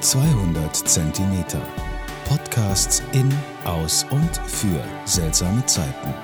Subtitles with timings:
[0.00, 1.66] 200 Zentimeter.
[2.26, 3.32] Podcasts in,
[3.64, 6.14] aus und für seltsame Zeiten.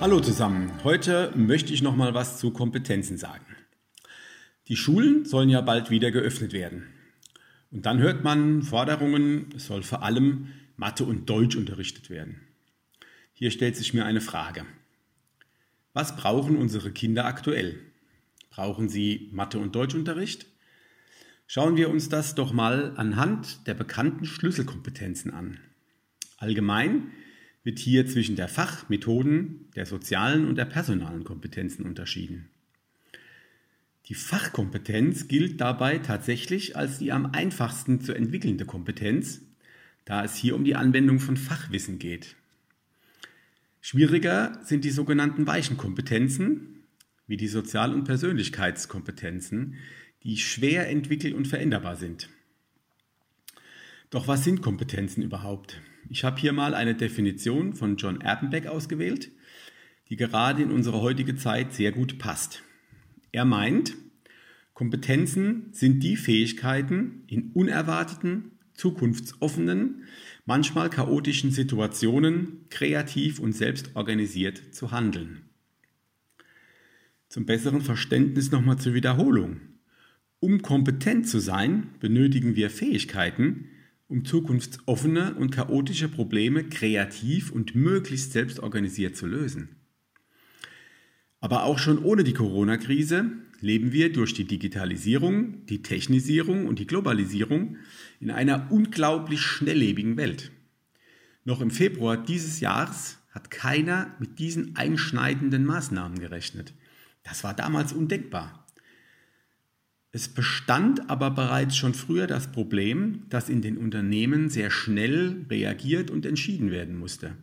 [0.00, 0.72] Hallo zusammen.
[0.82, 3.46] Heute möchte ich noch mal was zu Kompetenzen sagen.
[4.66, 6.88] Die Schulen sollen ja bald wieder geöffnet werden.
[7.70, 12.40] Und dann hört man Forderungen, es soll vor allem Mathe und Deutsch unterrichtet werden.
[13.32, 14.66] Hier stellt sich mir eine Frage.
[15.92, 17.78] Was brauchen unsere Kinder aktuell?
[18.50, 20.51] Brauchen sie Mathe- und Deutschunterricht?
[21.54, 25.58] Schauen wir uns das doch mal anhand der bekannten Schlüsselkompetenzen an.
[26.38, 27.08] Allgemein
[27.62, 32.48] wird hier zwischen der Fachmethoden, der sozialen und der personalen Kompetenzen unterschieden.
[34.06, 39.42] Die Fachkompetenz gilt dabei tatsächlich als die am einfachsten zu entwickelnde Kompetenz,
[40.06, 42.34] da es hier um die Anwendung von Fachwissen geht.
[43.82, 46.86] Schwieriger sind die sogenannten weichen Kompetenzen,
[47.26, 49.76] wie die Sozial- und Persönlichkeitskompetenzen,
[50.24, 52.28] die schwer entwickelt und veränderbar sind.
[54.10, 55.80] Doch was sind Kompetenzen überhaupt?
[56.10, 59.30] Ich habe hier mal eine Definition von John Erpenbeck ausgewählt,
[60.10, 62.62] die gerade in unsere heutige Zeit sehr gut passt.
[63.32, 63.94] Er meint,
[64.74, 70.04] Kompetenzen sind die Fähigkeiten, in unerwarteten, zukunftsoffenen,
[70.44, 75.42] manchmal chaotischen Situationen kreativ und selbst organisiert zu handeln.
[77.28, 79.71] Zum besseren Verständnis nochmal zur Wiederholung.
[80.42, 83.68] Um kompetent zu sein, benötigen wir Fähigkeiten,
[84.08, 89.76] um zukunftsoffene und chaotische Probleme kreativ und möglichst selbst organisiert zu lösen.
[91.38, 96.88] Aber auch schon ohne die Corona-Krise leben wir durch die Digitalisierung, die Technisierung und die
[96.88, 97.76] Globalisierung
[98.18, 100.50] in einer unglaublich schnelllebigen Welt.
[101.44, 106.74] Noch im Februar dieses Jahres hat keiner mit diesen einschneidenden Maßnahmen gerechnet.
[107.22, 108.62] Das war damals undenkbar.
[110.14, 116.10] Es bestand aber bereits schon früher das Problem, dass in den Unternehmen sehr schnell reagiert
[116.10, 117.34] und entschieden werden musste.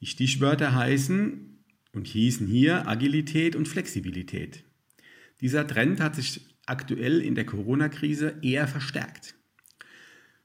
[0.00, 1.58] Die Stichwörter heißen
[1.92, 4.64] und hießen hier Agilität und Flexibilität.
[5.42, 9.34] Dieser Trend hat sich aktuell in der Corona-Krise eher verstärkt.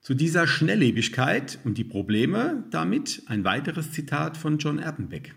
[0.02, 5.36] Zu dieser Schnelllebigkeit und die Probleme damit ein weiteres Zitat von John Erpenbeck.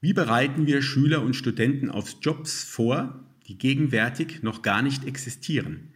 [0.00, 5.92] Wie bereiten wir Schüler und Studenten auf Jobs vor, die gegenwärtig noch gar nicht existieren?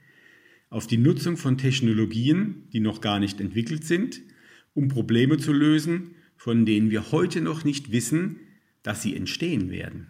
[0.70, 4.20] Auf die Nutzung von Technologien, die noch gar nicht entwickelt sind,
[4.74, 8.40] um Probleme zu lösen, von denen wir heute noch nicht wissen,
[8.82, 10.08] dass sie entstehen werden.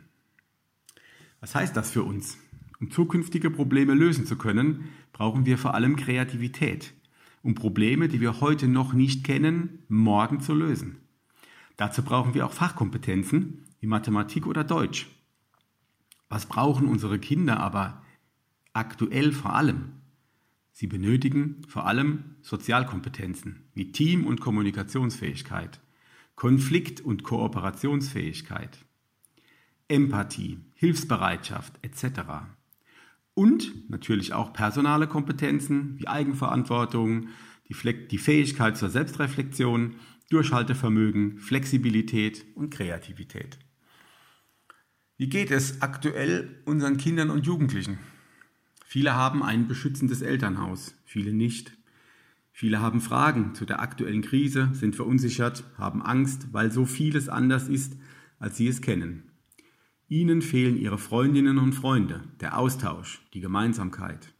[1.40, 2.38] Was heißt das für uns?
[2.80, 6.94] Um zukünftige Probleme lösen zu können, brauchen wir vor allem Kreativität,
[7.42, 10.96] um Probleme, die wir heute noch nicht kennen, morgen zu lösen.
[11.76, 15.08] Dazu brauchen wir auch Fachkompetenzen wie Mathematik oder Deutsch.
[16.28, 18.02] Was brauchen unsere Kinder aber
[18.72, 19.92] aktuell vor allem?
[20.72, 25.80] Sie benötigen vor allem Sozialkompetenzen wie Team- und Kommunikationsfähigkeit,
[26.34, 28.78] Konflikt- und Kooperationsfähigkeit,
[29.86, 32.22] Empathie, Hilfsbereitschaft etc.
[33.34, 37.28] Und natürlich auch personale Kompetenzen wie Eigenverantwortung,
[37.68, 39.94] die, die Fähigkeit zur Selbstreflexion,
[40.30, 43.58] Durchhaltevermögen, Flexibilität und Kreativität.
[45.16, 47.98] Wie geht es aktuell unseren Kindern und Jugendlichen?
[48.84, 51.72] Viele haben ein beschützendes Elternhaus, viele nicht.
[52.50, 57.68] Viele haben Fragen zu der aktuellen Krise, sind verunsichert, haben Angst, weil so vieles anders
[57.68, 57.96] ist,
[58.40, 59.30] als sie es kennen.
[60.08, 64.34] Ihnen fehlen ihre Freundinnen und Freunde, der Austausch, die Gemeinsamkeit.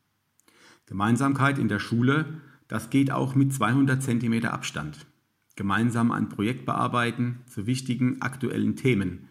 [0.86, 5.06] Gemeinsamkeit in der Schule, das geht auch mit 200 cm Abstand.
[5.54, 9.28] Gemeinsam ein Projekt bearbeiten zu wichtigen aktuellen Themen,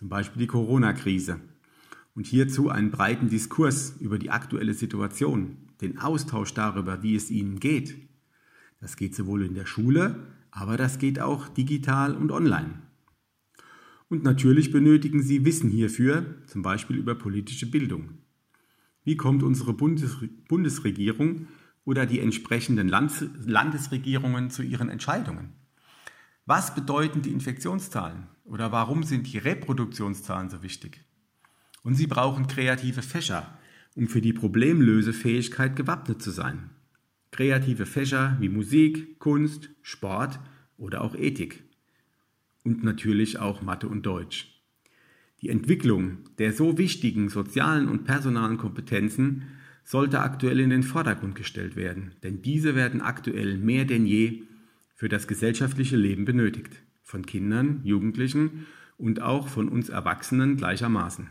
[0.00, 1.40] zum Beispiel die Corona-Krise.
[2.14, 7.60] Und hierzu einen breiten Diskurs über die aktuelle Situation, den Austausch darüber, wie es ihnen
[7.60, 7.96] geht,
[8.80, 12.80] das geht sowohl in der Schule, aber das geht auch digital und online.
[14.08, 18.20] Und natürlich benötigen Sie Wissen hierfür, zum Beispiel über politische Bildung.
[19.04, 21.46] Wie kommt unsere Bundesregierung
[21.84, 25.52] oder die entsprechenden Landesregierungen zu ihren Entscheidungen?
[26.46, 31.00] Was bedeuten die Infektionszahlen oder warum sind die Reproduktionszahlen so wichtig?
[31.82, 33.56] Und Sie brauchen kreative Fächer,
[33.94, 36.70] um für die Problemlösefähigkeit gewappnet zu sein
[37.30, 40.40] kreative Fächer wie Musik, Kunst, Sport
[40.76, 41.62] oder auch Ethik.
[42.64, 44.60] Und natürlich auch Mathe und Deutsch.
[45.40, 49.44] Die Entwicklung der so wichtigen sozialen und personalen Kompetenzen
[49.84, 54.42] sollte aktuell in den Vordergrund gestellt werden, denn diese werden aktuell mehr denn je
[54.94, 58.66] für das gesellschaftliche Leben benötigt, von Kindern, Jugendlichen
[58.96, 61.28] und auch von uns Erwachsenen gleichermaßen.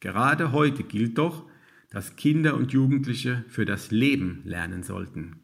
[0.00, 1.44] Gerade heute gilt doch,
[1.90, 5.40] das Kinder und Jugendliche für das Leben lernen sollten.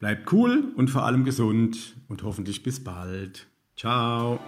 [0.00, 3.46] Bleibt cool und vor allem gesund und hoffentlich bis bald.
[3.76, 4.40] Ciao.